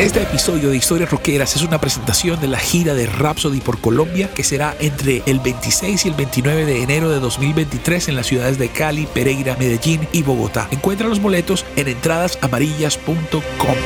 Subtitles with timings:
[0.00, 4.30] Este episodio de Historias Roqueras es una presentación de la gira de Rhapsody por Colombia
[4.32, 8.58] que será entre el 26 y el 29 de enero de 2023 en las ciudades
[8.58, 10.68] de Cali, Pereira, Medellín y Bogotá.
[10.70, 13.76] Encuentra los boletos en entradasamarillas.com.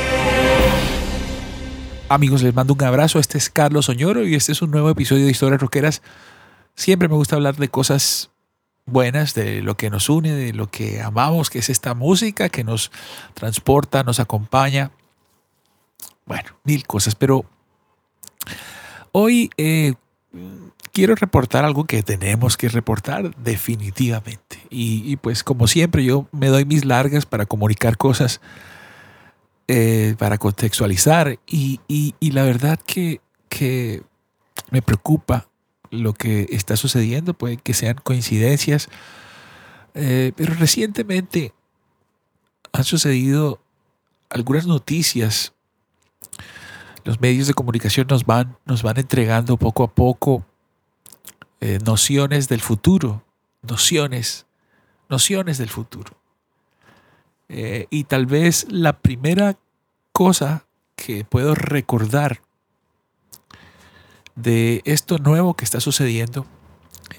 [2.08, 3.18] Amigos, les mando un abrazo.
[3.18, 6.00] Este es Carlos Oñoro y este es un nuevo episodio de Historias Roqueras.
[6.76, 8.30] Siempre me gusta hablar de cosas
[8.86, 12.62] buenas, de lo que nos une, de lo que amamos, que es esta música que
[12.62, 12.92] nos
[13.34, 14.92] transporta, nos acompaña
[16.26, 17.44] bueno, mil cosas, pero
[19.12, 19.94] hoy eh,
[20.92, 24.58] quiero reportar algo que tenemos que reportar definitivamente.
[24.70, 28.40] Y, pues como siempre yo me doy mis largas para comunicar cosas,
[29.68, 31.38] eh, para contextualizar.
[31.46, 31.80] Y,
[32.20, 33.20] la verdad que,
[34.70, 35.48] me preocupa
[35.90, 38.88] lo que está sucediendo, puede que sean coincidencias.
[39.94, 41.52] Eh, pero recientemente
[42.72, 43.60] han sucedido
[44.30, 45.53] algunas noticias
[47.04, 50.44] los medios de comunicación nos van, nos van entregando poco a poco
[51.60, 53.24] eh, nociones del futuro,
[53.62, 54.46] nociones,
[55.08, 56.12] nociones del futuro.
[57.48, 59.58] Eh, y tal vez la primera
[60.12, 62.40] cosa que puedo recordar
[64.34, 66.46] de esto nuevo que está sucediendo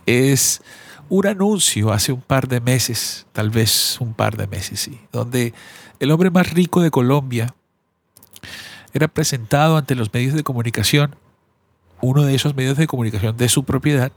[0.06, 0.62] es
[1.10, 5.54] un anuncio hace un par de meses, tal vez un par de meses, sí, donde
[6.00, 7.56] el hombre más rico de Colombia,
[8.96, 11.16] era presentado ante los medios de comunicación,
[12.02, 14.14] uno de esos medios de comunicación de su propiedad,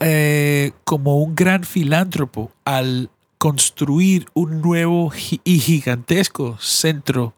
[0.00, 5.12] eh, como un gran filántropo al construir un nuevo
[5.44, 7.32] y gigantesco centro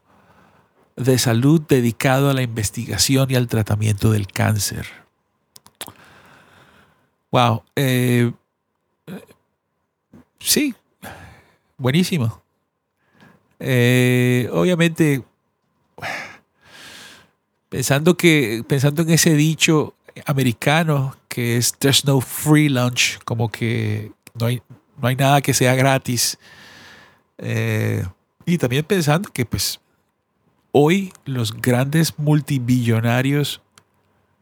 [0.95, 4.87] de salud dedicado a la investigación y al tratamiento del cáncer.
[7.29, 7.61] Wow.
[7.75, 8.31] Eh,
[10.39, 10.73] sí,
[11.77, 12.41] buenísimo.
[13.59, 15.23] Eh, obviamente,
[17.69, 19.93] pensando, que, pensando en ese dicho
[20.25, 24.61] americano que es there's no free lunch, como que no hay,
[24.99, 26.37] no hay nada que sea gratis.
[27.37, 28.03] Eh,
[28.45, 29.79] y también pensando que pues
[30.71, 33.61] hoy los grandes multibillonarios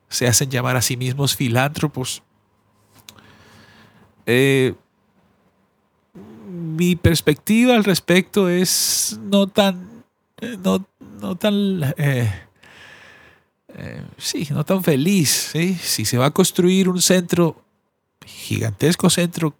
[0.08, 2.24] se hacen llamar a sí mismos filántropos.
[4.26, 4.74] Eh,
[6.50, 10.06] mi perspectiva al respecto es no tan,
[10.40, 10.86] eh, no,
[11.20, 11.94] no tan,
[13.78, 15.52] eh, sí, no tan feliz.
[15.82, 17.62] Si se va a construir un centro,
[18.26, 19.56] gigantesco centro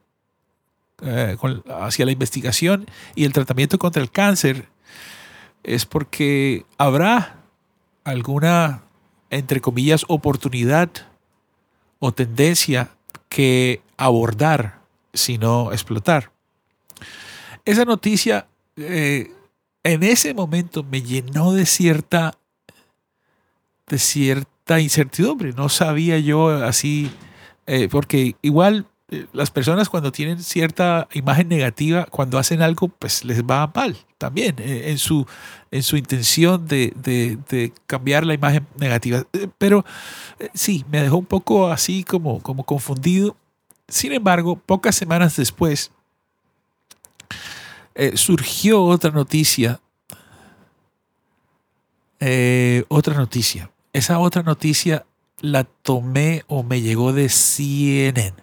[1.82, 4.70] hacia la investigación y el tratamiento contra el cáncer,
[5.64, 7.44] es porque habrá
[8.04, 8.84] alguna,
[9.30, 10.90] entre comillas, oportunidad
[12.00, 12.92] o tendencia
[13.28, 14.82] que abordar,
[15.14, 16.32] sino explotar.
[17.66, 18.48] Esa noticia
[18.78, 19.32] eh,
[19.84, 22.38] en ese momento me llenó de cierta,
[23.88, 25.54] de cierta incertidumbre.
[25.54, 27.12] No sabía yo así,
[27.68, 33.24] eh, porque igual eh, las personas cuando tienen cierta imagen negativa, cuando hacen algo, pues
[33.24, 35.28] les va mal también en, su,
[35.70, 39.24] en su intención de, de, cambiar la imagen negativa.
[39.58, 39.86] Pero
[40.54, 43.36] sí, me dejó un poco así como, como confundido.
[43.88, 45.92] Sin embargo, pocas semanas después,
[47.96, 49.80] eh, surgió otra noticia.
[52.20, 53.72] Eh, otra noticia.
[53.96, 55.06] Esa otra noticia
[55.40, 58.34] la tomé o me llegó de CNN.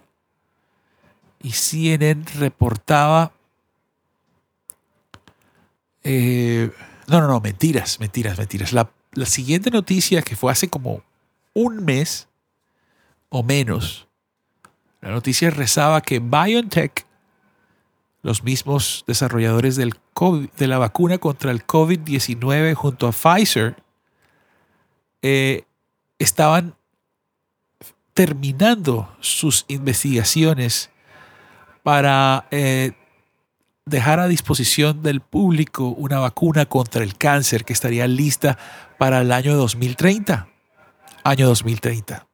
[1.42, 3.32] Y CNN reportaba...
[6.04, 6.70] Eh,
[7.06, 8.72] no, no, no, mentiras, mentiras, mentiras.
[8.72, 11.02] La, la siguiente noticia que fue hace como
[11.52, 12.28] un mes
[13.28, 14.08] o menos,
[15.02, 17.04] la noticia rezaba que BioNTech
[18.22, 19.92] los mismos desarrolladores del
[20.56, 23.76] de la vacuna contra el COVID-19 junto a Pfizer,
[25.22, 25.64] eh,
[26.18, 26.74] estaban
[28.14, 30.90] terminando sus investigaciones
[31.82, 32.92] para eh,
[33.86, 38.58] dejar a disposición del público una vacuna contra el cáncer que estaría lista
[38.98, 40.48] para el año 2030.
[41.24, 42.26] Año 2030.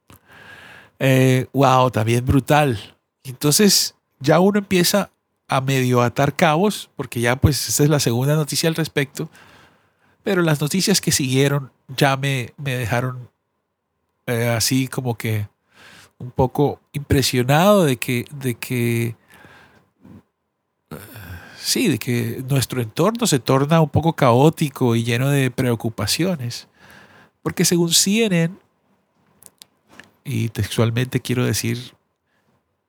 [0.99, 2.97] Eh, wow, también brutal.
[3.23, 5.11] Entonces ya uno empieza
[5.47, 9.31] a medio atar cabos, porque ya pues esa es la segunda noticia al respecto,
[10.23, 13.29] pero las noticias que siguieron ya me, me dejaron
[14.27, 15.49] eh, así como que
[16.19, 19.17] un poco impresionado de que, de que
[21.69, 26.69] sí, de que nuestro entorno se torna un poco caótico y lleno de preocupaciones.
[27.43, 28.55] Porque según CNN,
[30.25, 31.95] y textualmente quiero decir,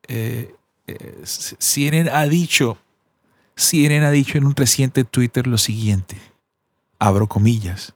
[0.07, 0.55] eh,
[0.87, 2.77] eh, ha dicho,
[3.55, 6.17] CNN ha dicho en un reciente Twitter lo siguiente,
[6.97, 7.93] abro comillas,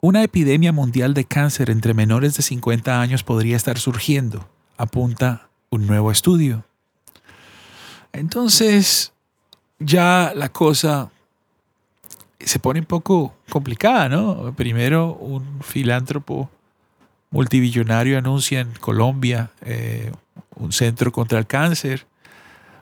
[0.00, 5.86] una epidemia mundial de cáncer entre menores de 50 años podría estar surgiendo, apunta un
[5.86, 6.64] nuevo estudio.
[8.12, 9.12] Entonces,
[9.78, 11.10] ya la cosa
[12.38, 14.54] se pone un poco complicada, ¿no?
[14.56, 16.50] Primero, un filántropo
[17.30, 20.12] multibillonario anuncia en Colombia eh,
[20.56, 22.06] un centro contra el cáncer.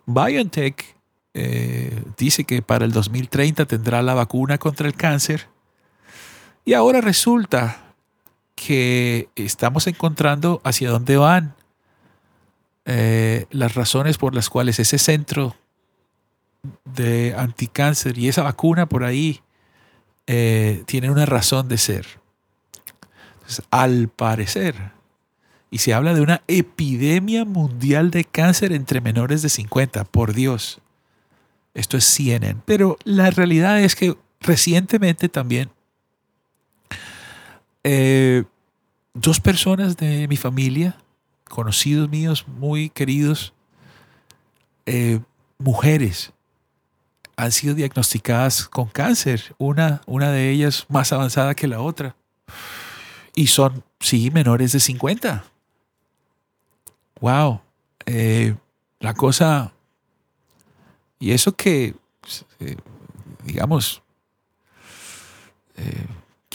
[0.07, 0.97] BioNTech
[1.35, 5.49] eh, dice que para el 2030 tendrá la vacuna contra el cáncer.
[6.67, 7.95] Y ahora resulta
[8.57, 11.55] que estamos encontrando hacia dónde van
[12.85, 15.55] eh, las razones por las cuales ese centro
[16.85, 19.43] de anticáncer y esa vacuna por ahí
[20.27, 22.05] eh, tienen una razón de ser.
[23.71, 24.91] al parecer,
[25.71, 30.81] y se habla de una epidemia mundial de cáncer entre menores de 50, por Dios.
[31.75, 32.57] Esto es CNN.
[32.65, 35.71] Pero la realidad es que recientemente también
[37.89, 38.43] eh,
[39.15, 40.97] dos personas de mi familia,
[41.49, 43.55] conocidos míos, muy queridos,
[44.87, 45.21] eh,
[45.57, 46.33] mujeres,
[47.37, 52.17] han sido diagnosticadas con cáncer, una, una de ellas más avanzada que la otra.
[53.37, 55.45] Y son, sí, menores de 50.
[57.21, 57.61] Wow.
[58.07, 58.57] Eh,
[58.99, 59.73] la cosa...
[61.21, 61.95] Y eso que,
[62.59, 62.77] eh,
[63.45, 64.03] digamos,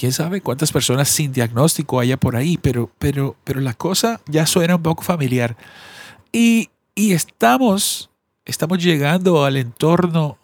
[0.02, 4.48] quién sabe cuántas personas sin diagnóstico haya por ahí, pero, pero, pero la cosa ya
[4.48, 5.56] suena un poco familiar.
[6.32, 8.10] Y, y estamos,
[8.44, 10.40] estamos llegando al entorno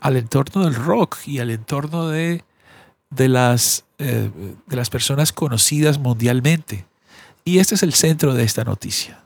[0.00, 2.42] al entorno del rock y al entorno de,
[3.10, 4.30] de, las, eh,
[4.66, 6.86] de las personas conocidas mundialmente.
[7.44, 9.24] Y este es el centro de esta noticia.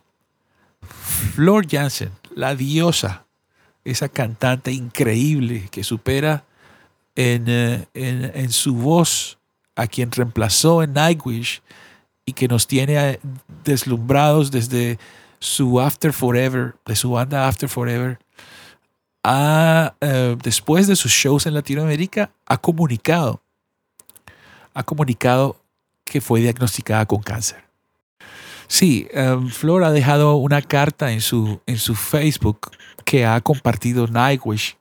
[1.37, 3.27] Flor Jansen, la diosa,
[3.85, 6.45] esa cantante increíble que supera
[7.17, 9.39] en, eh, en, en, su voz
[9.77, 11.63] a quien reemplazó en Nightwish
[12.25, 13.21] y que nos tiene eh,
[13.65, 14.99] deslumbrados desde
[15.39, 18.19] su After Forever, de su banda After Forever,
[19.25, 23.43] eh, después de sus shows en Latinoamérica, ha comunicado,
[24.75, 25.57] ha comunicado
[26.05, 27.65] que fue diagnosticada con cáncer.
[28.69, 32.71] Sí, um, Flor ha dejado una carta en su, en su Facebook
[33.05, 34.79] que ha compartido Nightwish,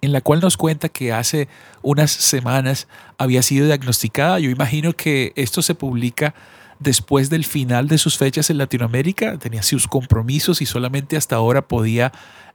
[0.00, 1.48] en la cual nos cuenta que hace
[1.82, 2.88] unas semanas
[3.18, 4.38] había sido diagnosticada.
[4.38, 6.34] Yo imagino que esto se publica
[6.78, 11.68] después del final de sus fechas en Latinoamérica, tenía sus compromisos y solamente hasta ahora
[11.68, 12.10] podía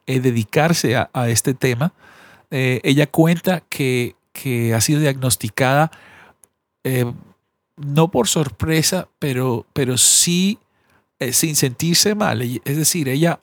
[0.08, 1.94] eh, dedicarse a, este tema.
[2.52, 4.16] Eh, ella cuenta que,
[4.76, 5.92] ha sido diagnosticada
[6.84, 7.06] eh,
[7.78, 10.60] no por sorpresa, pero, pero sí
[11.32, 12.42] sin sentirse mal.
[12.42, 13.40] Es decir, ella,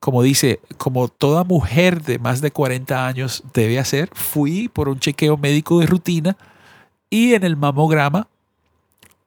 [0.00, 5.00] como dice, como toda mujer de más de 40 años debe hacer, fui por un
[5.00, 6.36] chequeo médico de rutina
[7.10, 8.28] y en el mamograma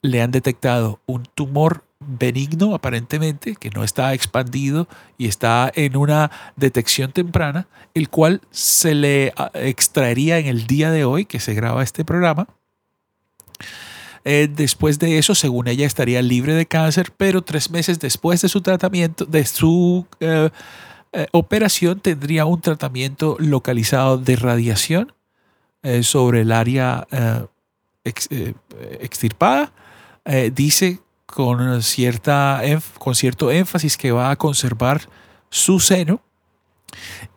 [0.02, 6.32] le han detectado un tumor benigno aparentemente, que no está expandido y está en una
[6.56, 11.54] detección temprana, el cual se le ah, extraería en el día de hoy que se
[11.54, 12.48] graba este programa.
[14.26, 18.50] Eh, después de eso, según ella, estaría libre de cáncer, pero tres meses después de
[18.50, 20.50] su tratamiento, de su eh,
[21.14, 25.14] eh, operación, tendría un tratamiento localizado de radiación
[26.02, 27.08] sobre el área
[28.04, 29.72] extirpada.
[30.54, 32.62] dice con, cierta,
[32.98, 35.08] con cierto énfasis que va a conservar
[35.50, 36.22] su seno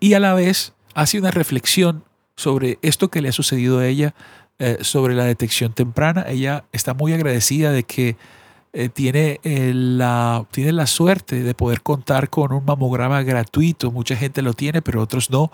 [0.00, 2.04] y a la vez hace una reflexión
[2.36, 4.14] sobre esto que le ha sucedido a ella,
[4.58, 6.24] eh, sobre la detección temprana.
[6.28, 8.16] Ella está muy agradecida de que
[8.72, 13.90] eh, tiene, eh, la, tiene la suerte de poder contar con un mamograma gratuito.
[13.90, 15.50] Mucha gente lo tiene, pero otros no.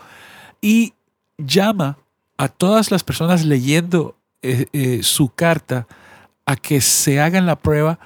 [0.60, 0.94] Y
[1.38, 1.98] llama
[2.36, 4.14] a todas las personas leyendo
[5.00, 5.88] su carta
[6.46, 7.98] a que se hagan la prueba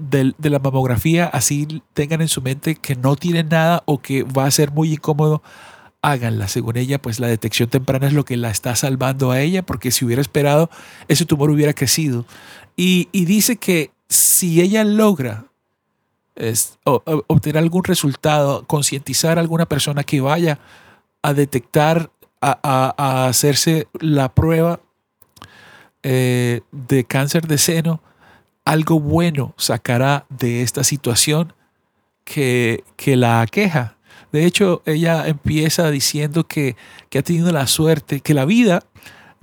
[0.00, 4.46] de, la mamografía, así tengan en su mente que no tienen nada o que va
[4.46, 5.42] a ser muy incómodo
[6.02, 6.48] háganla.
[6.48, 9.90] Según ella, pues la detección temprana es lo que la está salvando a ella, porque
[9.90, 10.70] si hubiera esperado,
[11.08, 12.24] ese tumor hubiera crecido.
[12.76, 15.44] Y, dice que si ella logra
[17.26, 20.58] obtener algún resultado, concientizar a alguna persona que vaya
[21.22, 24.80] a detectar, a, hacerse la prueba
[26.02, 28.00] eh, de cáncer de seno,
[28.64, 31.52] algo bueno sacará de esta situación
[32.24, 33.96] que, que la aqueja.
[34.32, 36.76] De hecho, ella empieza diciendo que,
[37.16, 38.84] ha tenido la suerte, que la vida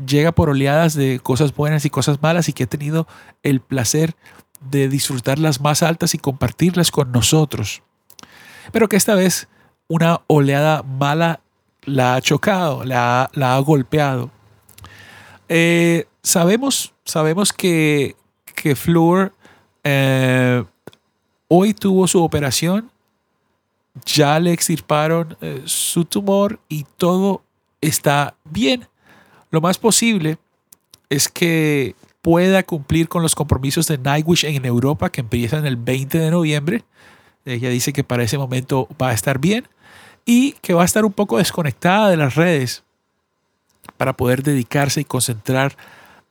[0.05, 3.07] llega por oleadas de cosas buenas y cosas malas y que ha tenido
[3.43, 4.15] el placer
[4.59, 7.81] de disfrutar las más altas y compartirlas con nosotros.
[8.71, 9.47] Pero que esta vez
[9.87, 11.41] una oleada mala
[11.83, 14.29] la ha chocado, la, ha golpeado.
[15.49, 18.15] Eh, sabemos, sabemos que,
[18.55, 18.75] que
[19.83, 20.63] eh,
[21.47, 22.91] hoy tuvo su operación
[24.05, 27.43] ya le extirparon eh, su tumor y todo
[27.81, 28.87] está bien.
[29.51, 30.37] Lo más posible
[31.09, 36.19] es que pueda cumplir con los compromisos de Nightwish en Europa que empiezan el 20
[36.19, 36.83] de noviembre.
[37.45, 39.67] Ella dice que para ese momento va a estar bien
[40.25, 42.83] y que va a estar un poco desconectada de las redes
[43.95, 45.77] para poder dedicarse y concentrar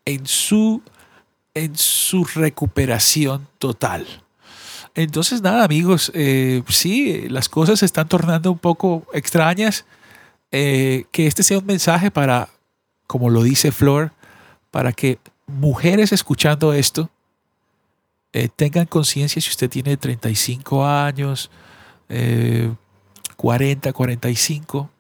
[0.05, 0.83] en su,
[1.55, 4.07] en su recuperación total.
[4.97, 9.85] Entonces, nada, amigos, eh, sí, las cosas se están tornando un poco extrañas.
[10.53, 12.49] Eh, que este sea un mensaje para,
[13.07, 14.13] como lo dice Flor,
[14.71, 17.11] para que mujeres escuchando esto
[18.33, 21.51] eh, tengan conciencia si usted tiene 35 años,
[23.37, 24.91] 40, 45.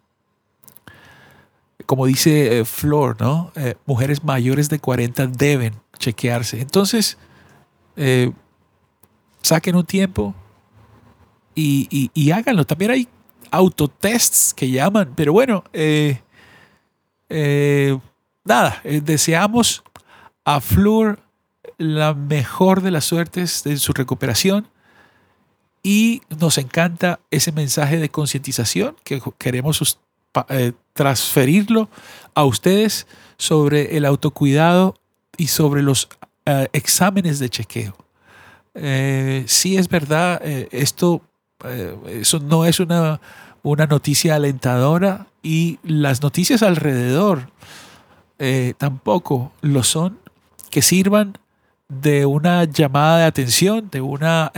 [1.86, 3.50] Como dice Flor, ¿no?
[3.86, 6.60] mujeres mayores de 40 deben chequearse.
[6.60, 7.16] Entonces,
[9.46, 10.34] saquen un tiempo
[11.54, 12.66] y, háganlo.
[12.66, 13.08] También hay
[13.50, 16.20] autotests que llaman, pero bueno, eh,
[17.28, 17.98] eh,
[18.44, 19.82] nada, eh, deseamos
[20.44, 21.20] a Flor
[21.78, 24.68] la mejor de las suertes de su recuperación
[25.82, 29.98] y nos encanta ese mensaje de concientización que queremos
[30.92, 31.88] transferirlo
[32.34, 33.06] a ustedes
[33.38, 34.94] sobre el autocuidado
[35.36, 36.08] y sobre los
[36.72, 38.05] exámenes de chequeo
[38.78, 41.22] eh, sí es verdad, eh, esto
[41.64, 43.20] eh, eso no es una,
[43.62, 47.50] una, noticia alentadora y las noticias alrededor
[48.76, 50.18] tampoco lo son,
[50.68, 51.38] que sirvan
[51.88, 54.52] de una llamada de atención, de una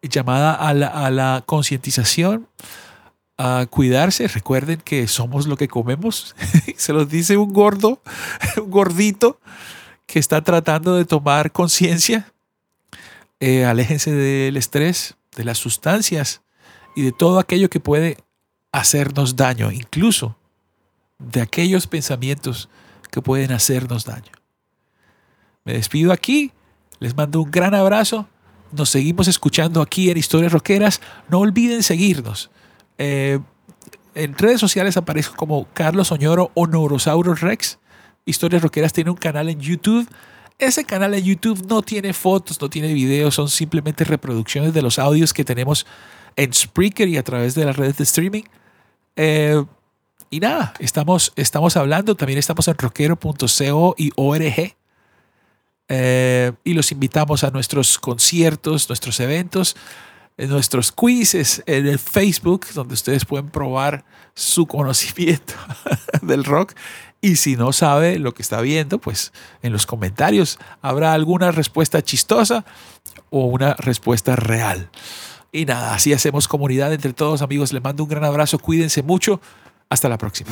[0.00, 2.48] llamada a la, a la concientización,
[3.36, 4.28] a cuidarse.
[4.28, 6.34] Recuerden que somos lo que comemos.
[6.78, 8.00] Se los dice un gordo,
[8.56, 9.40] un gordito
[10.06, 12.32] que está tratando de tomar conciencia
[13.40, 16.42] eh, aléjense del estrés, de las sustancias
[16.94, 18.16] y de todo aquello que puede
[18.72, 20.36] hacernos daño, incluso
[21.18, 22.68] de aquellos pensamientos
[23.10, 24.32] que pueden hacernos daño.
[25.64, 26.52] Me despido aquí,
[26.98, 28.28] les mando un gran abrazo,
[28.72, 32.50] nos seguimos escuchando aquí en Historias Roqueras, no olviden seguirnos.
[32.98, 33.38] Eh,
[34.14, 37.78] en redes sociales aparezco como Carlos Oñoro o Neurosaurus Rex.
[38.24, 40.08] Historias Roqueras tiene un canal en YouTube
[40.58, 44.98] ese canal de YouTube no tiene fotos, no tiene videos, son simplemente reproducciones de los
[44.98, 45.86] audios que tenemos
[46.36, 48.44] en Spreaker y a través de las redes de streaming.
[49.16, 49.62] Eh,
[50.30, 54.76] y nada, estamos, estamos hablando, también estamos en rockero.co y org.
[55.88, 59.76] Eh, y los invitamos a nuestros conciertos, nuestros eventos,
[60.36, 65.54] nuestros quizzes en el Facebook, donde ustedes pueden probar su conocimiento
[66.22, 66.74] del rock
[67.20, 69.32] y si no sabe lo que está viendo, pues
[69.62, 72.64] en los comentarios habrá alguna respuesta chistosa
[73.30, 74.90] o una respuesta real.
[75.52, 77.72] Y nada, así hacemos comunidad entre todos amigos.
[77.72, 79.40] Les mando un gran abrazo, cuídense mucho.
[79.88, 80.50] Hasta la próxima.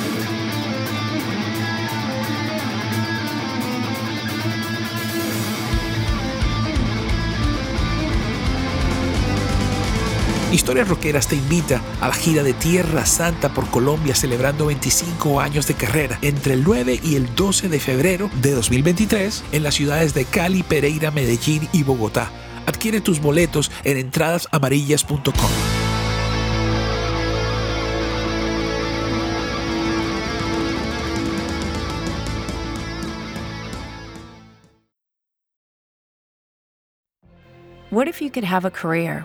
[10.54, 15.66] Historias Roqueras te invita a la gira de Tierra Santa por Colombia celebrando 25 años
[15.66, 20.14] de carrera entre el 9 y el 12 de febrero de 2023 en las ciudades
[20.14, 22.30] de Cali, Pereira, Medellín y Bogotá.
[22.66, 25.32] Adquiere tus boletos en entradasamarillas.com.
[37.90, 39.24] What if you could have a career